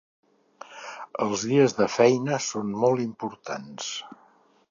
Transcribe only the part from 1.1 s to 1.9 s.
Els dies de